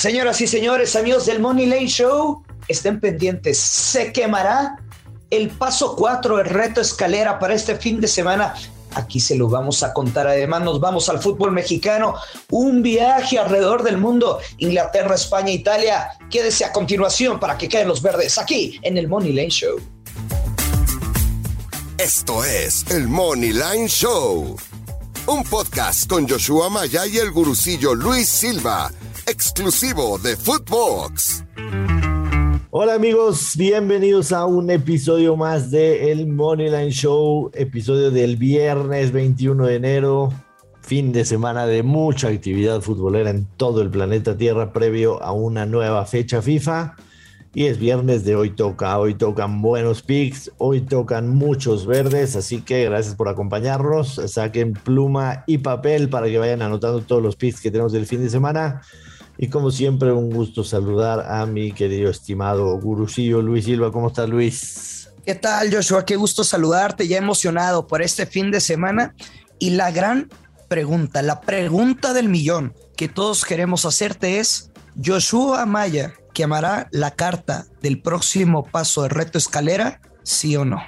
[0.00, 3.58] Señoras y señores, amigos del Money Lane Show, estén pendientes.
[3.58, 4.78] Se quemará
[5.28, 8.54] el paso 4, el reto escalera para este fin de semana.
[8.94, 10.26] Aquí se lo vamos a contar.
[10.26, 12.14] Además, nos vamos al fútbol mexicano.
[12.48, 14.38] Un viaje alrededor del mundo.
[14.56, 16.12] Inglaterra, España, Italia.
[16.30, 19.78] Quédese a continuación para que queden los verdes aquí en el Money Lane Show.
[21.98, 24.56] Esto es el Money Line Show.
[25.26, 28.90] Un podcast con Joshua Maya y el gurucillo Luis Silva,
[29.30, 31.44] exclusivo de Footbox.
[32.70, 39.66] Hola amigos, bienvenidos a un episodio más de El Moneyline Show, episodio del viernes 21
[39.66, 40.32] de enero,
[40.80, 45.64] fin de semana de mucha actividad futbolera en todo el planeta Tierra previo a una
[45.64, 46.96] nueva fecha FIFA.
[47.54, 52.62] Y es viernes de hoy toca, hoy tocan buenos picks, hoy tocan muchos verdes, así
[52.62, 57.60] que gracias por acompañarnos, saquen pluma y papel para que vayan anotando todos los picks
[57.60, 58.82] que tenemos del fin de semana.
[59.42, 63.90] Y como siempre, un gusto saludar a mi querido estimado gurusillo Luis Silva.
[63.90, 65.08] ¿Cómo estás, Luis?
[65.24, 66.04] ¿Qué tal, Joshua?
[66.04, 69.14] Qué gusto saludarte, ya emocionado por este fin de semana.
[69.58, 70.28] Y la gran
[70.68, 77.66] pregunta, la pregunta del millón que todos queremos hacerte es, ¿Joshua Maya quemará la carta
[77.80, 80.82] del próximo paso de reto escalera, sí o no?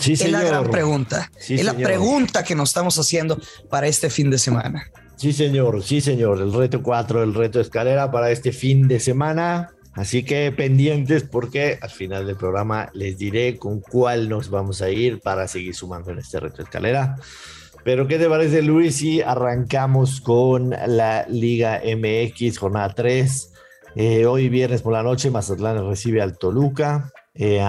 [0.00, 1.30] Sí, es la gran pregunta.
[1.46, 4.90] es la pregunta que nos estamos haciendo para este fin de semana.
[5.16, 6.40] Sí, señor, sí, señor.
[6.40, 9.70] El reto 4, el reto escalera para este fin de semana.
[9.94, 14.88] Así que pendientes porque al final del programa les diré con cuál nos vamos a
[14.88, 17.16] ir para seguir sumando en este reto escalera.
[17.84, 23.52] Pero ¿qué te parece Luis si arrancamos con la Liga MX jornada 3?
[23.96, 27.12] Eh, hoy viernes por la noche Mazatlán recibe al Toluca.
[27.34, 27.62] Eh,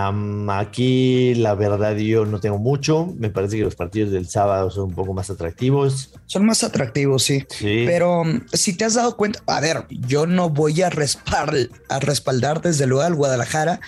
[0.50, 3.14] aquí la verdad yo no tengo mucho.
[3.18, 6.14] Me parece que los partidos del sábado son un poco más atractivos.
[6.26, 7.46] Son más atractivos, sí.
[7.62, 12.00] Pero um, si te has dado cuenta, a ver, yo no voy a, respaldar, a
[12.00, 13.80] respaldar desde luego al Guadalajara,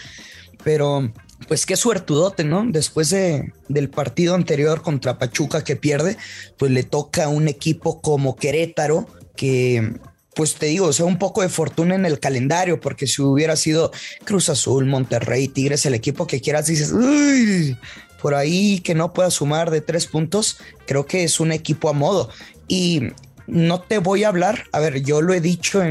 [0.64, 1.12] pero
[1.48, 2.66] pues qué suertudote, ¿no?
[2.66, 6.18] Después de, del partido anterior contra Pachuca que pierde,
[6.58, 9.94] pues le toca a un equipo como Querétaro que
[10.36, 13.56] pues te digo, o sea, un poco de fortuna en el calendario, porque si hubiera
[13.56, 13.92] sido
[14.26, 16.94] Cruz Azul, Monterrey, Tigres, el equipo que quieras, dices,
[18.22, 21.94] por ahí que no pueda sumar de tres puntos, creo que es un equipo a
[21.94, 22.30] modo.
[22.68, 23.10] Y
[23.48, 25.82] no te voy a hablar, a ver, yo lo he dicho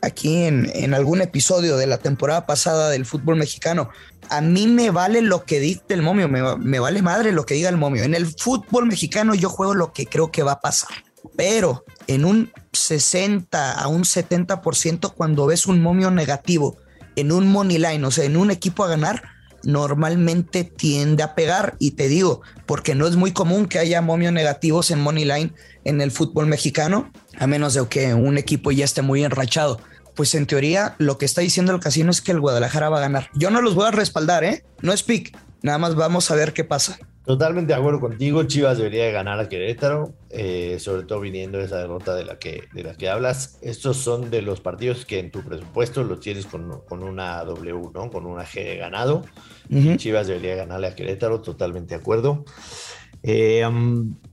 [0.00, 3.90] aquí en, algún episodio de la temporada pasada del fútbol mexicano,
[4.30, 7.54] a mí me vale lo que dicte el momio, me, me vale madre lo que
[7.54, 8.04] diga el momio.
[8.04, 10.90] En el fútbol mexicano yo juego lo que creo que va a pasar,
[11.36, 16.76] pero en un 60 a un 70% cuando ves un momio negativo
[17.16, 19.22] en un money line, o sea, en un equipo a ganar,
[19.64, 21.74] normalmente tiende a pegar.
[21.78, 25.52] Y te digo, porque no es muy común que haya momios negativos en money line
[25.84, 29.80] en el fútbol mexicano, a menos de que un equipo ya esté muy enrachado.
[30.14, 33.02] Pues en teoría, lo que está diciendo el casino es que el Guadalajara va a
[33.02, 33.30] ganar.
[33.34, 34.64] Yo no los voy a respaldar, ¿eh?
[34.80, 35.36] No es pick.
[35.62, 36.98] Nada más vamos a ver qué pasa.
[37.28, 38.44] Totalmente de acuerdo contigo.
[38.44, 42.38] Chivas debería de ganar a Querétaro, eh, sobre todo viniendo de esa derrota de la,
[42.38, 43.58] que, de la que hablas.
[43.60, 47.90] Estos son de los partidos que en tu presupuesto los tienes con, con una W,
[47.92, 48.10] ¿no?
[48.10, 49.26] Con una G de ganado.
[49.98, 52.46] Chivas debería ganarle a Querétaro, totalmente de acuerdo.
[53.22, 53.62] Eh,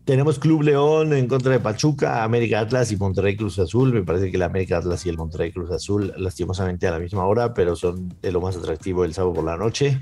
[0.06, 3.92] tenemos Club León en contra de Pachuca, América Atlas y Monterrey Cruz Azul.
[3.92, 7.26] Me parece que el América Atlas y el Monterrey Cruz Azul, lastimosamente a la misma
[7.26, 10.00] hora, pero son de lo más atractivo el sábado por la noche.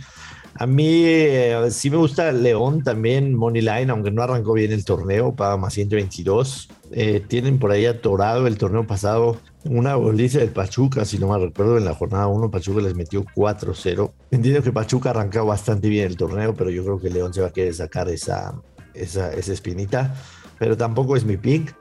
[0.55, 5.35] A mí eh, sí me gusta León también, Moneyline, aunque no arrancó bien el torneo,
[5.35, 6.69] paga más 122.
[6.91, 11.39] Eh, tienen por ahí atorado el torneo pasado una goliza del Pachuca, si no me
[11.39, 14.11] recuerdo, en la jornada 1 Pachuca les metió 4-0.
[14.29, 17.47] Entiendo que Pachuca arrancó bastante bien el torneo, pero yo creo que León se va
[17.47, 18.53] a querer sacar esa,
[18.93, 20.15] esa, esa espinita,
[20.59, 21.75] pero tampoco es mi pick.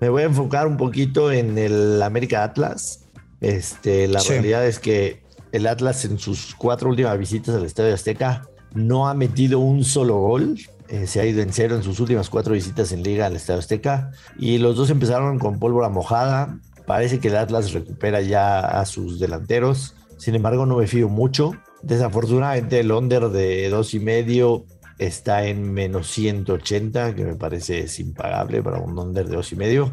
[0.00, 3.06] Me voy a enfocar un poquito en el América Atlas.
[3.40, 5.23] Este, la realidad es que
[5.54, 8.42] el Atlas en sus cuatro últimas visitas al Estadio Azteca
[8.74, 10.58] no ha metido un solo gol.
[10.88, 13.60] Eh, se ha ido en cero en sus últimas cuatro visitas en liga al Estadio
[13.60, 14.10] Azteca.
[14.36, 16.58] Y los dos empezaron con pólvora mojada.
[16.86, 19.94] Parece que el Atlas recupera ya a sus delanteros.
[20.18, 21.52] Sin embargo, no me fío mucho.
[21.82, 24.64] Desafortunadamente, el under de dos y medio
[24.98, 29.92] está en menos 180, que me parece impagable para un under de dos y medio.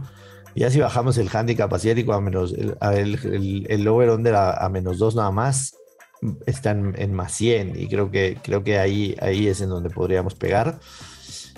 [0.55, 5.15] Ya si bajamos el handicap asiático a menos, el, el, el over-under a, menos 2
[5.15, 5.75] nada más,
[6.45, 10.35] está en, más 100 y creo que, creo que ahí, ahí es en donde podríamos
[10.35, 10.79] pegar.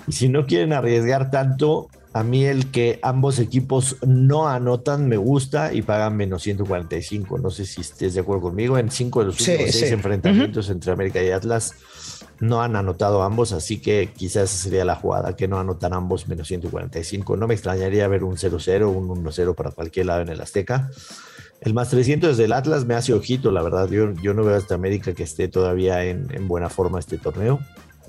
[0.06, 5.16] Y si no quieren arriesgar tanto, a mí el que ambos equipos no anotan me
[5.16, 7.38] gusta y pagan menos 145.
[7.38, 8.78] No sé si estés de acuerdo conmigo.
[8.78, 11.72] En cinco de los últimos seis enfrentamientos entre América y Atlas,
[12.40, 16.48] no han anotado ambos, así que quizás sería la jugada, que no anotan ambos menos
[16.48, 17.36] 145.
[17.36, 20.90] No me extrañaría ver un 0-0, un 1-0 para cualquier lado en el Azteca.
[21.60, 23.88] El más 300 del Atlas me hace ojito, la verdad.
[23.88, 27.60] Yo, no veo hasta América que esté todavía en, buena forma este torneo.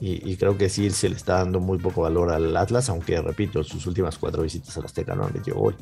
[0.02, 3.64] Y, creo que sí se le está dando muy poco valor al Atlas, aunque repito,
[3.64, 5.78] sus últimas cuatro visitas a la Azteca no han metido gol.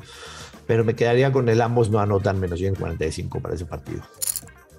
[0.68, 4.02] Pero me quedaría con el ambos no anotan menos bien 45 para ese partido.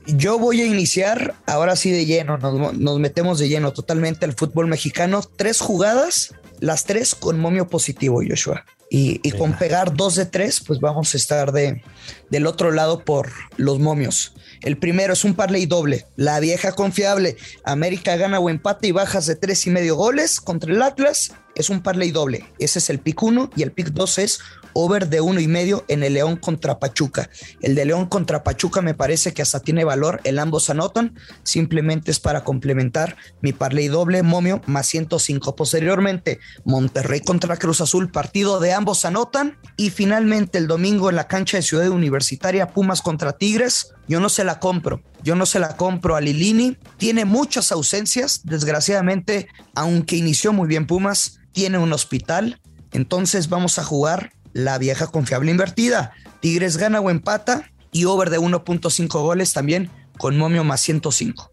[0.08, 4.34] Yo voy a iniciar ahora sí de lleno, nos, nos metemos de lleno totalmente al
[4.34, 5.22] fútbol mexicano.
[5.36, 10.80] Tres jugadas, las tres con momio positivo, Joshua y, con pegar dos de tres, pues
[10.80, 11.84] vamos a estar de,
[12.30, 14.34] del otro lado por los momios.
[14.62, 17.36] El primero es un parlay doble, la vieja confiable.
[17.64, 21.34] América gana o empate y bajas de tres y medio goles contra el Atlas.
[21.56, 22.46] Es un parlay doble.
[22.60, 24.40] Ese es el pick 1 y el pick 2 es
[24.74, 27.30] over de uno y medio en el León contra Pachuca.
[27.62, 32.12] El de León contra Pachuca me parece que hasta tiene valor, el ambos anotan, simplemente
[32.12, 35.56] es para complementar mi parlay doble momio más 105.
[35.56, 41.28] Posteriormente, Monterrey contra Cruz Azul, partido de ambos anotan y finalmente el domingo en la
[41.28, 43.94] cancha de Ciudad Universitaria, Pumas contra Tigres.
[44.10, 45.02] Yo no se la compro.
[45.26, 46.78] Yo no se la compro a Lilini.
[46.98, 48.42] Tiene muchas ausencias.
[48.44, 52.62] Desgraciadamente, aunque inició muy bien Pumas, tiene un hospital.
[52.92, 56.14] Entonces vamos a jugar la vieja confiable invertida.
[56.42, 59.90] Tigres gana o empata y over de 1.5 goles también
[60.20, 61.50] con momio más 105.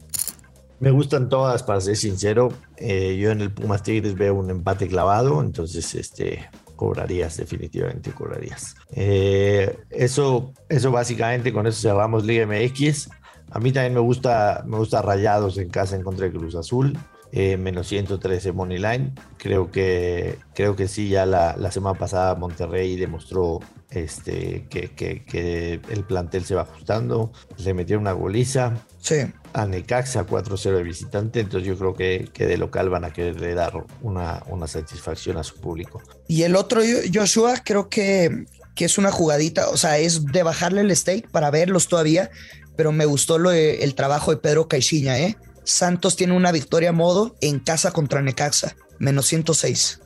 [0.79, 2.53] Me gustan todas, para ser sincero.
[2.77, 8.75] Eh, yo en el Pumas Tigres veo un empate clavado, entonces este, cobrarías, definitivamente cobrarías.
[8.91, 13.09] Eh, eso, eso básicamente, con eso cerramos Liga MX.
[13.53, 16.99] A mí también me gusta, me gusta Rayados en casa en contra de Cruz Azul.
[17.35, 19.13] Eh, menos 113 Money Line.
[19.39, 25.81] Creo que, creo que sí, ya la, la semana pasada Monterrey demostró este, que, que,
[25.91, 27.33] el plantel se va ajustando.
[27.59, 28.75] Le metieron una goliza.
[29.01, 29.17] Sí.
[29.55, 33.55] A Necaxa 4-0 de visitante, entonces yo creo que, que de local van a querer
[33.55, 36.03] dar una, una satisfacción a su público.
[36.29, 36.81] Y el otro,
[37.13, 41.51] Joshua, creo que, que es una jugadita, o sea, es de bajarle el stake para
[41.51, 42.31] verlos todavía,
[42.77, 45.37] pero me gustó lo el trabajo de Pedro Caixinha, ¿eh?
[45.65, 50.01] Santos tiene una victoria a modo en casa contra Necaxa, menos 106.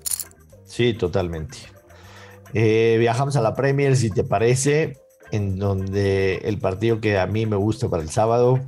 [0.66, 1.58] Sí, totalmente.
[2.52, 4.98] Eh, viajamos a la Premier, si te parece,
[5.32, 8.60] en donde el partido que a mí me gusta para el sábado,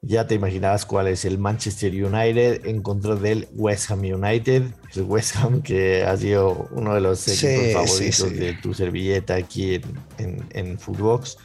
[0.00, 4.62] ya te imaginabas cuál es el Manchester United en contra del West Ham United.
[4.94, 9.74] El West Ham que ha sido uno de los equipos favoritos de tu servilleta aquí
[9.74, 9.82] en,
[10.18, 11.36] en, en Footbox.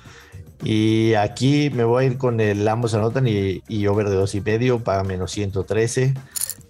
[0.64, 4.42] Y aquí me voy a ir con el ambos anotan y, over de dos y
[4.42, 6.14] medio para menos 113.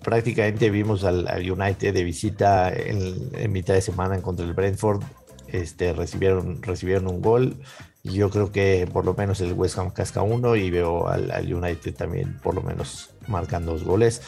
[0.04, 5.04] Prácticamente vimos al, United de visita en, mitad de semana contra el Brentford.
[5.48, 7.57] Este, recibieron, recibieron un gol.
[8.01, 11.31] Y yo creo que por lo menos el West Ham casca uno y veo al,
[11.31, 14.24] al United también por lo menos marcando dos goles.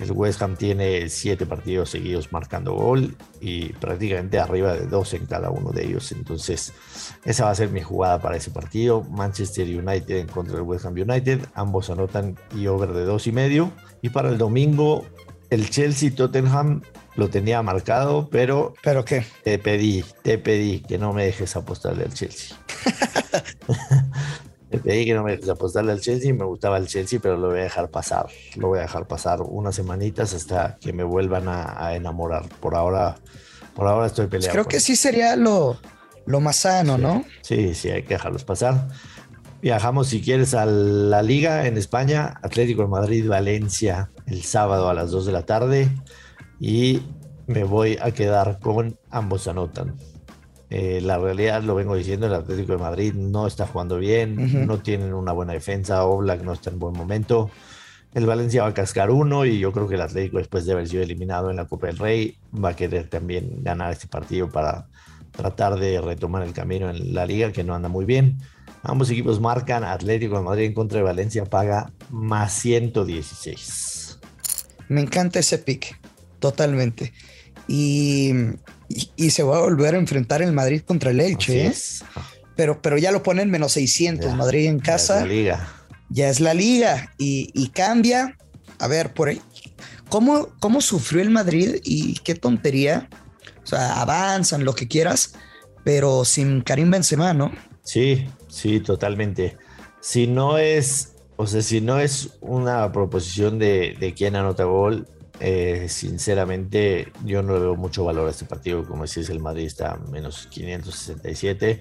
[0.00, 5.26] El West Ham tiene siete partidos seguidos marcando gol y prácticamente arriba de dos en
[5.26, 6.10] cada uno de ellos.
[6.12, 6.72] Entonces,
[7.24, 9.02] esa va a ser mi jugada para ese partido.
[9.02, 11.40] Manchester United en contra del West Ham United.
[11.52, 13.72] Ambos anotan y over de dos y medio.
[14.00, 15.04] Y para el domingo,
[15.50, 16.80] el Chelsea Tottenham
[17.16, 18.72] lo tenía marcado, pero.
[18.82, 19.26] ¿Pero qué?
[19.44, 22.56] Te pedí, te pedí que no me dejes apostarle al Chelsea.
[24.70, 27.48] Le pedí que no me dejes apostarle al Chelsea, me gustaba el Chelsea, pero lo
[27.48, 28.26] voy a dejar pasar.
[28.56, 32.48] Lo voy a dejar pasar unas semanitas hasta que me vuelvan a, enamorar.
[32.60, 33.16] Por ahora,
[33.74, 34.52] por ahora estoy pues peleando.
[34.52, 35.76] creo que sí sería lo,
[36.26, 37.24] lo más sano, ¿no?
[37.42, 38.88] Sí, sí, hay que dejarlos pasar.
[39.60, 44.94] Viajamos, si quieres, a la Liga en España, Atlético de Madrid, Valencia, el sábado a
[44.94, 45.88] las 2 de la tarde.
[46.60, 47.02] Y
[47.46, 49.96] me voy a quedar con ambos anotan.
[50.70, 54.78] Eh, la realidad, lo vengo diciendo, el Atlético de Madrid no está jugando bien, no
[54.78, 57.50] tienen una buena defensa, Oblak no está en buen momento.
[58.14, 60.88] El Valencia va a cascar uno y yo creo que el Atlético, después de haber
[60.88, 64.86] sido eliminado en la Copa del Rey, va a querer también ganar este partido para
[65.32, 68.38] tratar de retomar el camino en la liga, que no anda muy bien.
[68.82, 74.18] Ambos equipos marcan, Atlético de Madrid en contra de Valencia paga más 116.
[74.88, 75.98] Me encanta ese pick,
[76.38, 77.12] totalmente.
[77.68, 78.32] Y
[79.16, 81.66] y, se va a volver a enfrentar el Madrid contra el Elche.
[81.66, 81.74] ¿eh?
[82.56, 85.14] Pero, pero ya lo ponen menos 600, Madrid en casa.
[85.14, 85.68] Ya es la liga.
[86.08, 88.36] Ya es la liga y, cambia.
[88.78, 89.40] A ver, por ahí.
[90.08, 93.08] ¿Cómo, ¿Cómo sufrió el Madrid y qué tontería?
[93.62, 95.34] O sea, avanzan, lo que quieras,
[95.84, 97.52] pero sin Karim Benzema, ¿no?
[97.84, 99.56] Sí, sí, totalmente.
[100.00, 105.06] Si no es, o sea, si no es una proposición de, de quién anota gol,
[105.40, 108.86] eh, sinceramente, yo no le veo mucho valor a este partido.
[108.86, 111.80] Como decís, el Madrid está menos 567.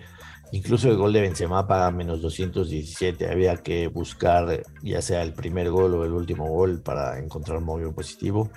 [0.51, 3.30] Incluso el gol de Benzema paga menos 217.
[3.30, 7.66] Había que buscar ya sea el primer gol o el último gol para encontrar un
[7.66, 8.50] movimiento positivo.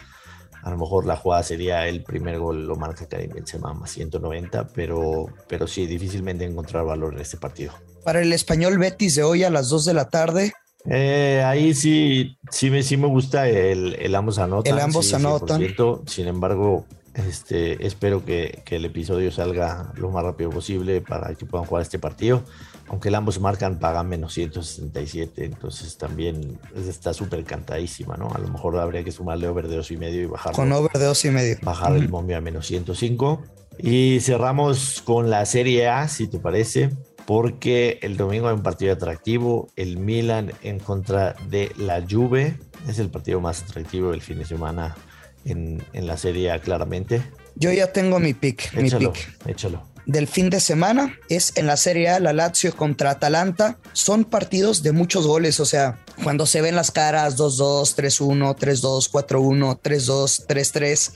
[0.62, 4.68] A lo mejor la jugada sería el primer gol, lo marca Karim Benzema más 190,
[4.68, 7.72] pero, pero sí, difícilmente encontrar valor en este partido.
[8.04, 10.52] Para el español Betis de hoy a las 2 de la tarde.
[10.86, 14.72] Eh, ahí sí, sí me, sí me gusta el, el ambos anotan.
[14.72, 15.62] El ambos anotan.
[16.06, 21.46] Sin embargo, este, espero que, que, el episodio salga lo más rápido posible para que
[21.46, 22.42] puedan jugar este partido.
[22.88, 25.44] Aunque el ambos marcan, pagan menos 167.
[25.44, 28.30] Entonces también está súper cantadísima, ¿no?
[28.34, 30.52] A lo mejor habría que sumarle over de dos y medio y bajar.
[30.52, 31.56] Con over de dos y medio.
[31.62, 33.42] Bajar el momio a menos 105.
[33.78, 36.90] Y cerramos con la Serie A, si te parece
[37.26, 42.98] porque el domingo hay un partido atractivo, el Milan en contra de la Juve, es
[42.98, 44.96] el partido más atractivo del fin de semana
[45.44, 47.22] en, la Serie claramente.
[47.54, 49.46] Yo ya tengo mi pick, échalo, mi pick.
[49.46, 49.92] Échalo.
[50.04, 53.78] Del fin de semana es en la Serie A, la Lazio contra Atalanta.
[53.92, 59.10] Son partidos de muchos goles, o sea, cuando se ven las caras 2-2, 3-1, 3-2,
[59.10, 61.12] 4-1, 3-2, 3-3.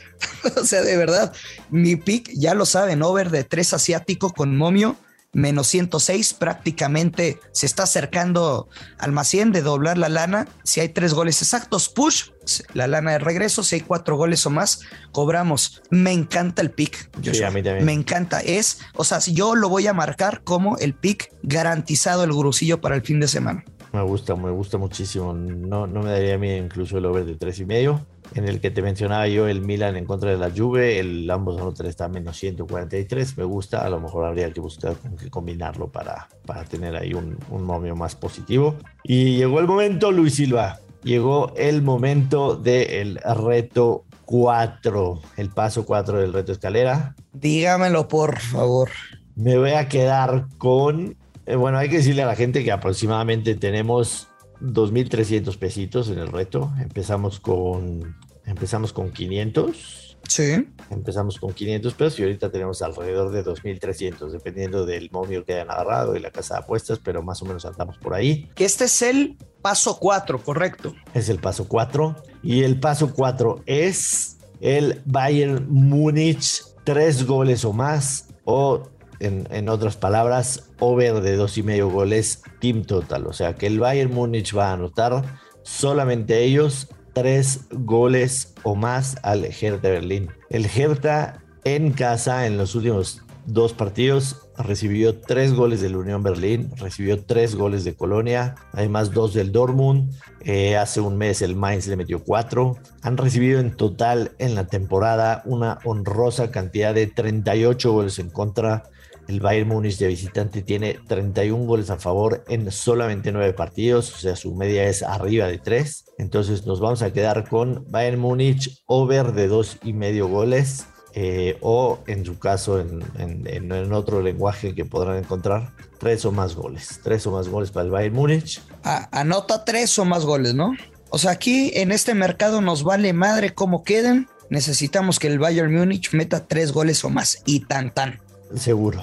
[0.63, 1.33] o sea, de verdad,
[1.71, 4.97] mi pick ya lo saben, over de 3 asiático con momio
[5.37, 10.49] menos 106, prácticamente se está acercando al más 100 de doblar la lana.
[10.64, 12.31] Si hay tres goles exactos, push,
[12.73, 13.62] la lana de regreso.
[13.62, 14.81] Si hay cuatro goles o más,
[15.12, 15.83] cobramos.
[15.90, 17.11] Me encanta el pick.
[17.23, 17.85] Sí, a mí también.
[17.85, 18.40] Me encanta.
[18.40, 22.81] Es, o sea, si yo lo voy a marcar como el pick garantizado el gurusillo
[22.81, 23.62] para el fin de semana.
[23.93, 25.35] Me gusta, me gusta muchísimo.
[25.35, 28.07] No, no me daría a mí incluso el over de tres y medio.
[28.35, 31.61] En el que te mencionaba yo, el Milan en contra de la Juve, el ambos
[31.61, 33.38] anotan está a menos 143.
[33.38, 37.38] Me gusta, a lo mejor habría que buscar qué combinarlo para, para tener ahí un,
[37.50, 38.76] un momio más positivo.
[39.04, 40.80] Y llegó el momento, Luis Silva.
[41.02, 47.14] Llegó el momento del reto 4, el paso 4 del reto escalera.
[47.33, 48.90] Dígamelo, por favor.
[49.37, 51.16] Me voy a quedar con
[51.47, 54.28] eh, bueno, hay que decirle a la gente que aproximadamente tenemos
[54.61, 56.73] 2.300 pesitos en el reto.
[56.81, 60.17] Empezamos con, empezamos con 500.
[60.29, 60.69] Sí.
[60.91, 65.71] Empezamos con 500 pesos y ahorita tenemos alrededor de 2.300, dependiendo del momio que hayan
[65.71, 68.51] agarrado y la casa de apuestas, pero más o menos andamos por ahí.
[68.55, 70.95] Que este es el paso 4, correcto.
[71.15, 72.17] Es el paso 4.
[72.43, 78.89] Y el paso 4 es el Bayern Múnich, tres goles o más, o
[79.20, 83.26] en, otras palabras, over de dos y medio goles, team total.
[83.26, 85.25] O sea que el Bayern Múnich va a anotar
[85.62, 90.28] solamente ellos tres goles o más al Hertha Berlín.
[90.50, 96.70] El Hertha en casa en los últimos dos partidos recibió tres goles del Unión Berlín,
[96.76, 100.12] recibió tres goles de Colonia, además dos del Dortmund.
[100.44, 102.76] Eh, hace un mes el Mainz le metió cuatro.
[103.02, 108.85] Han recibido en total en la temporada una honrosa cantidad de 38 goles en contra
[109.28, 114.18] el Bayern Múnich de visitante tiene 31 goles a favor en solamente 9 partidos, o
[114.18, 116.04] sea, su media es arriba de 3.
[116.18, 120.87] Entonces nos vamos a quedar con Bayern Múnich over de 2 y medio goles.
[121.18, 127.00] Eh, o en su caso, en, otro lenguaje que podrán encontrar, tres o más goles.
[127.02, 128.61] Tres o más goles para el Bayern Múnich.
[128.83, 130.75] anota tres o más goles, ¿no?
[131.09, 134.28] O sea, aquí en este mercado nos vale madre cómo queden.
[134.50, 137.42] Necesitamos que el Bayern Múnich meta tres goles o más.
[137.47, 138.21] Y tan tan.
[138.54, 139.02] Seguro,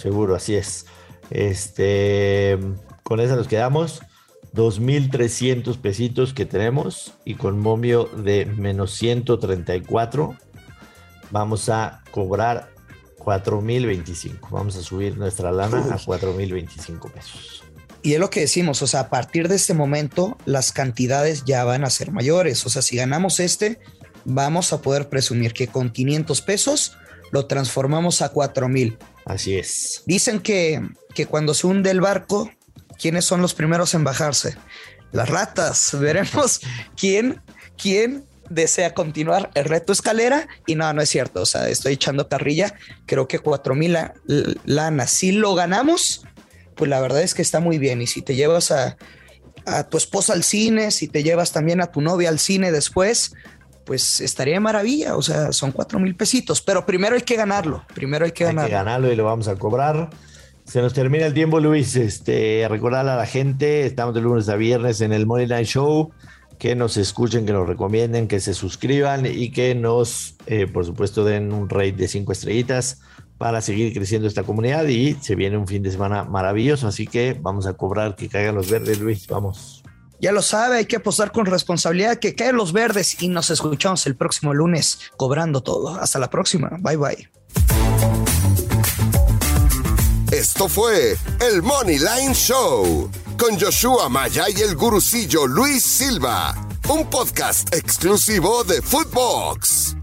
[0.00, 0.86] seguro, así es.
[1.30, 2.58] Este,
[3.02, 4.02] con esa nos quedamos.
[4.54, 10.36] 2.300 pesitos que tenemos y con momio de menos 134
[11.30, 12.70] vamos a cobrar
[13.18, 14.50] 4.025.
[14.50, 17.62] Vamos a subir nuestra lana a 4.025 pesos.
[18.02, 21.64] Y es lo que decimos, o sea, a partir de este momento las cantidades ya
[21.64, 22.64] van a ser mayores.
[22.64, 23.78] O sea, si ganamos este,
[24.24, 26.96] vamos a poder presumir que con 500 pesos
[27.30, 28.98] lo transformamos a 4000.
[29.24, 30.02] Así es.
[30.06, 30.80] Dicen que,
[31.14, 32.50] que cuando se hunde el barco,
[32.98, 34.56] ¿quiénes son los primeros en bajarse?
[35.12, 35.90] Las ratas.
[36.00, 36.60] Veremos
[36.96, 37.40] quién,
[37.80, 41.42] quién desea continuar el reto escalera y no, no es cierto.
[41.42, 42.74] O sea, estoy echando carrilla.
[43.06, 43.96] Creo que 4000
[44.64, 45.06] lana.
[45.06, 46.24] Si lo ganamos,
[46.74, 48.02] pues la verdad es que está muy bien.
[48.02, 48.96] Y si te llevas a,
[49.66, 53.32] a tu esposa al cine, si te llevas también a tu novia al cine después,
[53.84, 55.16] pues estaría de maravilla.
[55.16, 57.84] O sea, son cuatro mil pesitos, pero primero hay que ganarlo.
[57.94, 58.62] Primero hay que ganarlo.
[58.62, 60.10] Hay que ganarlo y lo vamos a cobrar.
[60.64, 61.96] Se nos termina el tiempo, Luis.
[61.96, 66.12] Este, recordar a la gente, estamos de lunes a viernes en el Money Night Show.
[66.58, 71.24] Que nos escuchen, que nos recomienden, que se suscriban y que nos, eh, por supuesto,
[71.24, 73.00] den un rate de cinco estrellitas
[73.38, 74.86] para seguir creciendo esta comunidad.
[74.86, 78.54] Y se viene un fin de semana maravilloso, así que vamos a cobrar que caigan
[78.54, 79.26] los verdes, Luis.
[79.26, 79.82] Vamos.
[80.20, 84.06] Ya lo sabe, hay que apostar con responsabilidad, que caen los verdes y nos escuchamos
[84.06, 85.98] el próximo lunes cobrando todo.
[85.98, 86.70] Hasta la próxima.
[86.80, 87.30] Bye bye.
[90.30, 96.54] Esto fue el Money Line Show con Joshua Maya y el gurucillo Luis Silva,
[96.88, 99.99] un podcast exclusivo de Footbox.